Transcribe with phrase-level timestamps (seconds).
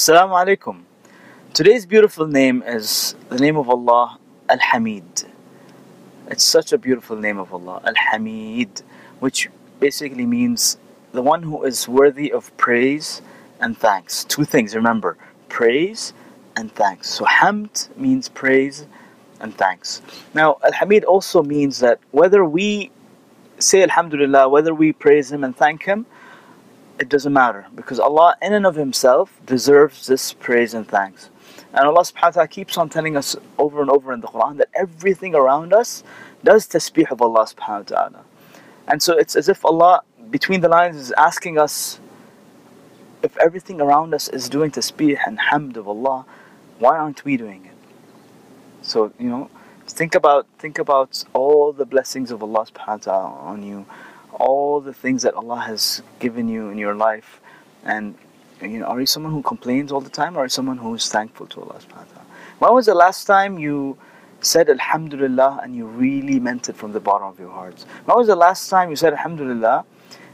[0.00, 0.80] Assalamu alaikum.
[1.52, 5.26] Today's beautiful name is the name of Allah, Al Hamid.
[6.26, 8.80] It's such a beautiful name of Allah, Al Hamid,
[9.18, 10.78] which basically means
[11.12, 13.20] the one who is worthy of praise
[13.60, 14.24] and thanks.
[14.24, 15.18] Two things, remember
[15.50, 16.14] praise
[16.56, 17.10] and thanks.
[17.10, 18.86] So, Hamd means praise
[19.38, 20.00] and thanks.
[20.32, 22.90] Now, Al Hamid also means that whether we
[23.58, 26.06] say Alhamdulillah, whether we praise Him and thank Him,
[27.00, 31.30] it doesn't matter because Allah, in and of Himself, deserves this praise and thanks.
[31.72, 34.58] And Allah subhanahu wa ta'ala keeps on telling us over and over in the Quran
[34.58, 36.04] that everything around us
[36.44, 38.24] does tasbih of Allah subhanahu wa ta'ala.
[38.86, 42.00] And so it's as if Allah, between the lines, is asking us
[43.22, 46.26] if everything around us is doing tasbih and hamd of Allah,
[46.78, 47.76] why aren't we doing it?
[48.82, 49.50] So, you know,
[49.86, 53.86] think about think about all the blessings of Allah subhanahu wa ta'ala on you,
[54.40, 57.40] all the things that Allah has given you in your life.
[57.84, 58.16] And
[58.62, 60.94] you know, are you someone who complains all the time or are you someone who
[60.94, 62.26] is thankful to Allah subhanahu wa ta'ala?
[62.58, 63.98] When was the last time you
[64.40, 67.84] said Alhamdulillah and you really meant it from the bottom of your heart?
[68.06, 69.84] When was the last time you said Alhamdulillah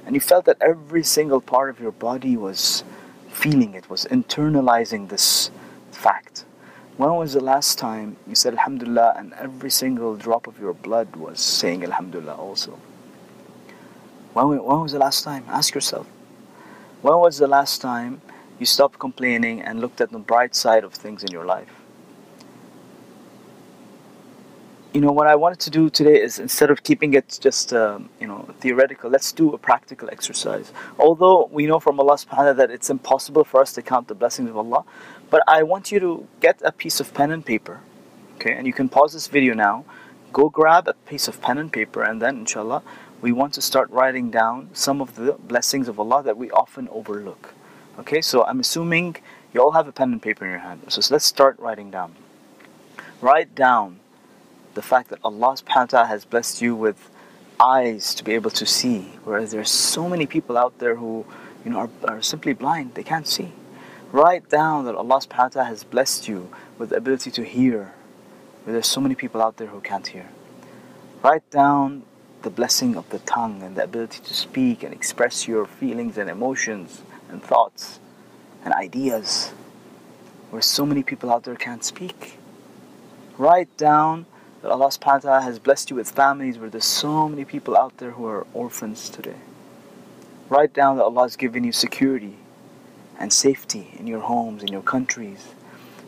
[0.07, 2.85] and you felt that every single part of your body was
[3.29, 5.51] feeling it, was internalizing this
[5.91, 6.45] fact?
[6.97, 11.15] When was the last time you said Alhamdulillah and every single drop of your blood
[11.17, 12.79] was saying Alhamdulillah also?
[14.37, 15.45] When, when was the last time?
[15.49, 16.07] Ask yourself.
[17.01, 18.21] When was the last time
[18.59, 21.71] you stopped complaining and looked at the bright side of things in your life?
[24.93, 28.11] You know, what I wanted to do today is instead of keeping it just, um,
[28.21, 30.71] you know, theoretical, let's do a practical exercise.
[30.99, 34.09] Although we know from Allah subhanahu wa ta'ala that it's impossible for us to count
[34.09, 34.85] the blessings of Allah,
[35.31, 37.81] but I want you to get a piece of pen and paper,
[38.35, 39.87] okay, and you can pause this video now,
[40.33, 42.83] go grab a piece of pen and paper, and then inshallah,
[43.21, 46.89] we want to start writing down some of the blessings of Allah that we often
[46.89, 47.55] overlook.
[47.99, 49.17] Okay, so I'm assuming
[49.55, 50.83] you all have a pen and paper in your hand.
[50.89, 52.15] So, let's start writing down.
[53.23, 54.01] Write down
[54.75, 57.11] the fact that Allah subhanahu wa ta'ala has blessed you with
[57.59, 61.25] eyes to be able to see, whereas there's so many people out there who
[61.65, 63.53] you know are, are simply blind, they can't see.
[64.13, 67.95] Write down that Allah subhanahu wa ta'ala has blessed you with the ability to hear,
[68.65, 70.29] where there's so many people out there who can't hear.
[71.23, 72.03] Write down
[72.43, 76.31] the blessing of the tongue and the ability to speak and express your feelings and
[76.31, 77.99] emotions and thoughts
[78.65, 79.53] and ideas
[80.51, 82.39] where so many people out there can't speak.
[83.39, 84.27] Write down
[84.63, 87.77] that Allah subhanahu wa ta'ala has blessed you with families where there's so many people
[87.77, 89.37] out there who are orphans today.
[90.49, 92.37] Write down that Allah has given you security
[93.19, 95.55] and safety in your homes, in your countries,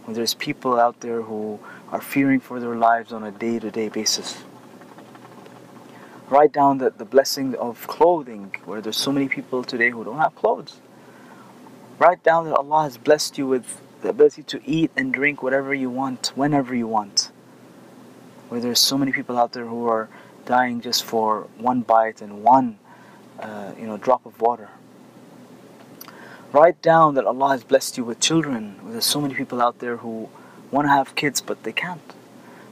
[0.04, 1.58] when there's people out there who
[1.90, 4.44] are fearing for their lives on a day to day basis.
[6.30, 10.18] Write down that the blessing of clothing, where there's so many people today who don't
[10.18, 10.76] have clothes.
[11.98, 15.72] Write down that Allah has blessed you with the ability to eat and drink whatever
[15.72, 17.30] you want, whenever you want.
[18.50, 20.10] Where there's so many people out there who are
[20.44, 22.78] dying just for one bite and one,
[23.40, 24.68] uh, you know, drop of water.
[26.52, 28.76] Write down that Allah has blessed you with children.
[28.82, 30.28] Where there's so many people out there who
[30.70, 32.14] want to have kids but they can't.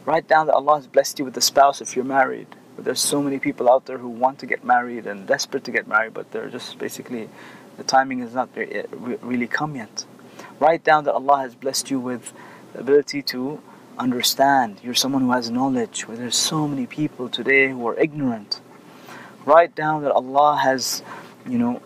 [0.04, 2.48] Write down that Allah has blessed you with a spouse if you're married.
[2.76, 5.70] But there's so many people out there who want to get married and desperate to
[5.70, 7.28] get married, but they're just basically
[7.76, 10.04] the timing has not really come yet.
[10.60, 12.32] Write down that Allah has blessed you with
[12.72, 13.60] the ability to
[13.98, 14.80] understand.
[14.82, 18.60] You're someone who has knowledge, where there's so many people today who are ignorant.
[19.44, 21.02] Write down that Allah has,
[21.46, 21.82] you know,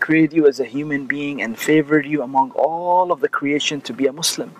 [0.00, 3.92] created you as a human being and favored you among all of the creation to
[3.92, 4.54] be a Muslim.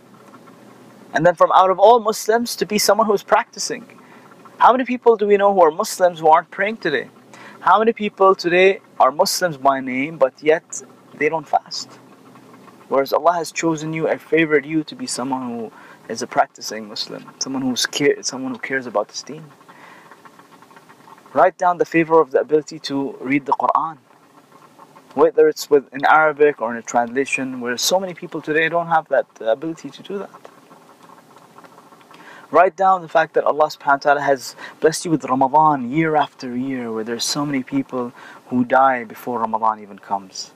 [1.13, 3.98] And then from out of all Muslims to be someone who is practicing.
[4.59, 7.09] How many people do we know who are Muslims who aren't praying today?
[7.61, 10.83] How many people today are Muslims by name but yet
[11.15, 11.89] they don't fast?
[12.89, 15.73] Whereas Allah has chosen you and favored you to be someone who
[16.09, 19.45] is a practicing Muslim, someone who's care, someone who cares about this deen.
[21.33, 23.99] Write down the favor of the ability to read the Quran
[25.15, 28.87] whether it's with in Arabic or in a translation, where so many people today don't
[28.87, 30.51] have that uh, ability to do that.
[32.51, 36.17] Write down the fact that Allah subhanahu wa ta'ala has blessed you with Ramadan year
[36.17, 38.13] after year, where there's so many people
[38.47, 40.53] who die before Ramadan even comes.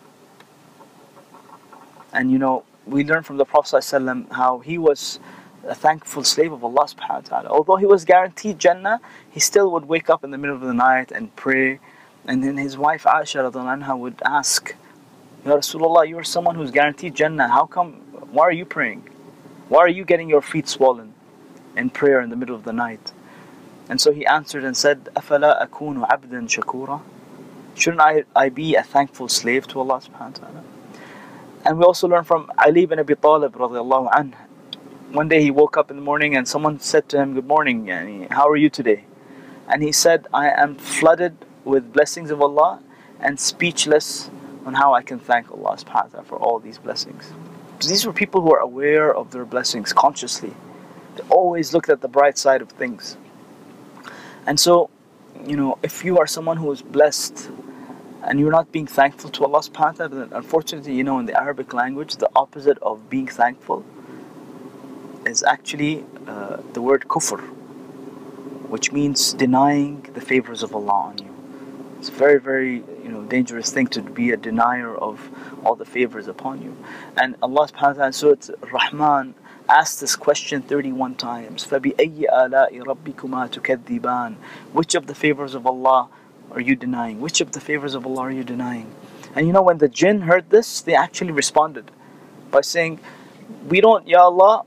[2.12, 5.20] And you know, we learn from the Prophet ﷺ how he was
[5.64, 7.48] a thankful slave of Allah subhanahu wa ta'ala.
[7.50, 9.00] Although he was guaranteed Jannah,
[9.30, 11.78] he still would wake up in the middle of the night and pray
[12.24, 14.74] and then his wife Aisha anha would ask,
[15.44, 17.48] Ya Rasulullah, you are someone who's guaranteed Jannah.
[17.48, 17.94] How come,
[18.30, 19.08] why are you praying?
[19.68, 21.11] Why are you getting your feet swollen
[21.75, 23.11] in prayer in the middle of the night?
[23.89, 27.01] And so he answered and said, أَفَلَا أَكُونُ عَبْدًا شَكُورًا
[27.75, 30.63] Shouldn't I, I be a thankful slave to Allah subhanahu wa ta'ala?
[31.63, 34.35] And we also learn from Ali ibn Abi Talib radiallahu anh.
[35.11, 37.85] One day he woke up in the morning and someone said to him, Good morning,
[37.85, 39.05] yani, how are you today?
[39.67, 42.79] And he said, I am flooded with blessings of Allah
[43.19, 44.29] and speechless
[44.65, 47.31] on how I can thank Allah subhanahu wa ta'ala for all these blessings.
[47.73, 50.53] Because these were people who are aware of their blessings consciously.
[51.28, 53.16] Always looked at the bright side of things.
[54.46, 54.90] And so,
[55.46, 57.50] you know, if you are someone who is blessed
[58.24, 61.26] and you're not being thankful to Allah subhanahu wa ta'ala, then unfortunately, you know, in
[61.26, 63.84] the Arabic language, the opposite of being thankful
[65.26, 67.40] is actually uh, the word kufr,
[68.68, 71.32] which means denying the favors of Allah on you.
[71.98, 75.30] It's a very, very you know dangerous thing to be a denier of
[75.64, 76.76] all the favors upon you.
[77.16, 79.34] And Allah subhanahu wa ta'ala in Rahman
[79.71, 81.65] asked this question 31 times.
[81.65, 84.35] فَبِأَيِّ آلَاءِ رَبِّكُمَا تُكَذِّبَانِ
[84.73, 86.09] Which of the favors of Allah
[86.51, 87.19] are you denying?
[87.19, 88.91] Which of the favors of Allah are you denying?
[89.35, 91.91] And you know when the jinn heard this, they actually responded
[92.51, 92.99] by saying,
[93.67, 94.63] We don't, Ya Allah,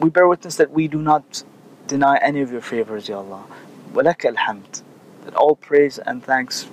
[0.00, 1.44] we bear witness that we do not
[1.86, 3.44] deny any of your favors, Ya Allah.
[3.92, 4.82] وَلَكَ الْحَمْدِ
[5.24, 6.68] that all praise and thanks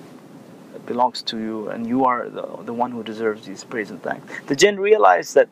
[0.86, 4.26] belongs to you and you are the, the one who deserves these praise and thanks.
[4.48, 5.48] The jinn realized that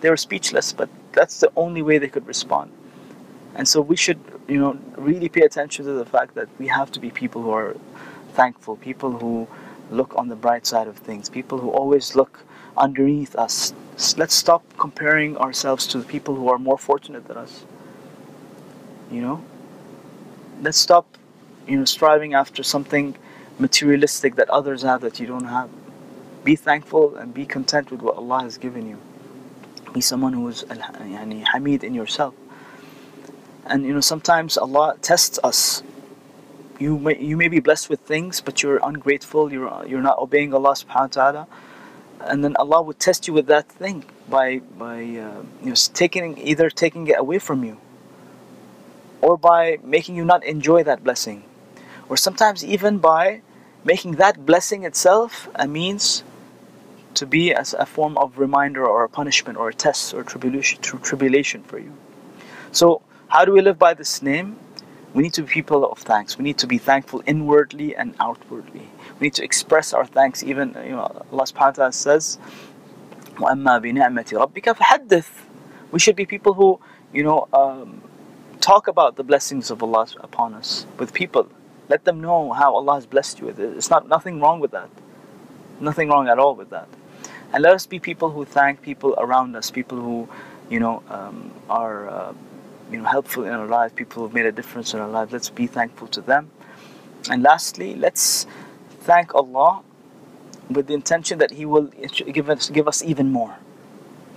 [0.00, 2.71] they were speechless, but that's the only way they could respond.
[3.55, 6.91] And so we should, you know, really pay attention to the fact that we have
[6.93, 7.75] to be people who are
[8.33, 9.47] thankful, people who
[9.91, 12.41] look on the bright side of things, people who always look
[12.75, 13.73] underneath us.
[14.17, 17.63] Let's stop comparing ourselves to the people who are more fortunate than us.
[19.11, 19.43] You know?
[20.61, 21.05] Let's stop
[21.67, 23.15] you know striving after something
[23.59, 25.69] materialistic that others have that you don't have
[26.43, 28.97] be thankful and be content with what Allah has given you
[29.93, 32.33] be someone who is yani, hamid in yourself.
[33.65, 35.83] And you know sometimes Allah tests us.
[36.79, 40.53] You may you may be blessed with things but you're ungrateful you're you're not obeying
[40.53, 41.47] Allah subhanahu wa ta'ala.
[42.21, 46.37] And then Allah would test you with that thing by by uh, you know taking
[46.37, 47.77] either taking it away from you
[49.21, 51.43] or by making you not enjoy that blessing.
[52.09, 53.41] Or sometimes even by
[53.85, 56.23] making that blessing itself a means
[57.14, 60.80] to be as a form of reminder or a punishment or a test or tribulation,
[60.80, 61.92] tribulation for you.
[62.72, 64.56] So, how do we live by this name?
[65.14, 66.38] We need to be people of thanks.
[66.38, 68.88] We need to be thankful inwardly and outwardly.
[69.18, 70.44] We need to express our thanks.
[70.44, 72.38] Even you know, Allah Subhanahu wa Taala says,
[73.36, 75.26] "وَأَمَّا بِنِعْمَةِ رَبِّكَ فَحَدِّثْ."
[75.90, 76.78] We should be people who,
[77.12, 78.02] you know, um,
[78.60, 81.48] talk about the blessings of Allah upon us with people.
[81.88, 83.76] Let them know how Allah has blessed you with it.
[83.76, 84.90] It's not nothing wrong with that.
[85.80, 86.88] Nothing wrong at all with that.
[87.52, 90.28] And let us be people who thank people around us, people who,
[90.70, 92.32] you know, um, are, uh,
[92.90, 95.32] you know, helpful in our lives, people who've made a difference in our lives.
[95.32, 96.50] Let's be thankful to them.
[97.30, 98.46] And lastly, let's
[99.00, 99.82] thank Allah
[100.70, 101.90] with the intention that He will
[102.32, 103.56] give us, give us even more.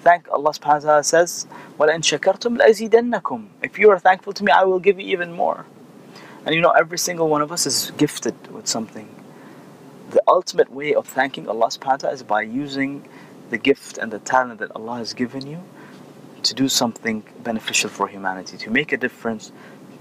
[0.01, 1.45] Thank Allah subhanahu wa ta'ala says,
[1.77, 5.65] وَلَإِن شَكَرْتُمْ لَأَزِيدَنَّكُمْ If you are thankful to me, I will give you even more.
[6.45, 9.14] And you know, every single one of us is gifted with something.
[10.10, 13.08] The ultimate way of thanking Allah subhanahu wa ta'ala is by using
[13.50, 15.62] the gift and the talent that Allah has given you
[16.42, 19.52] to do something beneficial for humanity, to make a difference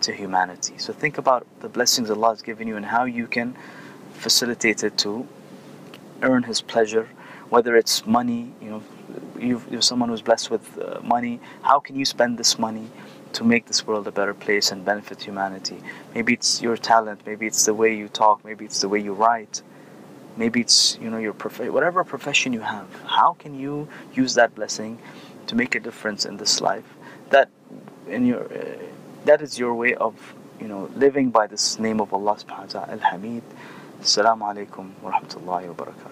[0.02, 0.78] to humanity.
[0.78, 3.56] So think about the blessings Allah has given you and how you can
[4.14, 5.28] facilitate it to
[6.22, 7.10] earn His pleasure,
[7.50, 8.84] whether it's money, you know,
[9.40, 12.90] you're someone who's blessed with uh, money, how can you spend this money?
[13.36, 15.78] to make this world a better place and benefit humanity.
[16.14, 19.12] Maybe it's your talent, maybe it's the way you talk, maybe it's the way you
[19.12, 19.62] write,
[20.38, 22.88] maybe it's you know your prof- whatever profession you have.
[23.06, 25.00] How can you use that blessing
[25.48, 26.86] to make a difference in this life?
[27.30, 27.50] That
[28.08, 28.78] in your uh,
[29.26, 32.86] that is your way of you know living by this name of Allah subhanahu wa
[32.86, 33.44] ta'ala al-Hamid.
[34.02, 36.12] Assalamu alaikum wa rahmatullahi wa barakatuh.